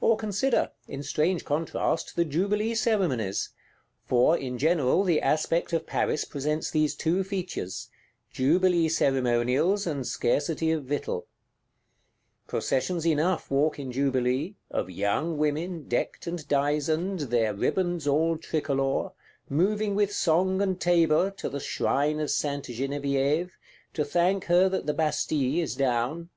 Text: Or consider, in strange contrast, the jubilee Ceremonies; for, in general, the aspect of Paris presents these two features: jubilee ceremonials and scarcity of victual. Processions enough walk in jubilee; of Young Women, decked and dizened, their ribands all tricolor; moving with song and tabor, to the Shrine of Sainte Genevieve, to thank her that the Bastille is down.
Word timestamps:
Or 0.00 0.16
consider, 0.16 0.70
in 0.86 1.02
strange 1.02 1.44
contrast, 1.44 2.14
the 2.14 2.24
jubilee 2.24 2.76
Ceremonies; 2.76 3.48
for, 4.06 4.36
in 4.36 4.56
general, 4.56 5.02
the 5.02 5.20
aspect 5.20 5.72
of 5.72 5.84
Paris 5.84 6.24
presents 6.24 6.70
these 6.70 6.94
two 6.94 7.24
features: 7.24 7.88
jubilee 8.30 8.88
ceremonials 8.88 9.84
and 9.84 10.06
scarcity 10.06 10.70
of 10.70 10.84
victual. 10.84 11.26
Processions 12.46 13.04
enough 13.04 13.50
walk 13.50 13.80
in 13.80 13.90
jubilee; 13.90 14.54
of 14.70 14.90
Young 14.90 15.36
Women, 15.38 15.88
decked 15.88 16.28
and 16.28 16.46
dizened, 16.46 17.22
their 17.22 17.52
ribands 17.52 18.06
all 18.06 18.36
tricolor; 18.38 19.10
moving 19.48 19.96
with 19.96 20.12
song 20.12 20.62
and 20.62 20.80
tabor, 20.80 21.32
to 21.32 21.48
the 21.48 21.58
Shrine 21.58 22.20
of 22.20 22.30
Sainte 22.30 22.66
Genevieve, 22.72 23.58
to 23.94 24.04
thank 24.04 24.44
her 24.44 24.68
that 24.68 24.86
the 24.86 24.94
Bastille 24.94 25.60
is 25.60 25.74
down. 25.74 26.28